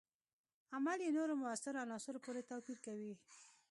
عمل 0.75 0.99
یې 1.05 1.11
نورو 1.17 1.33
موثرو 1.41 1.81
عناصرو 1.85 2.23
پورې 2.25 2.47
توپیر 2.49 2.77
کوي. 2.85 3.13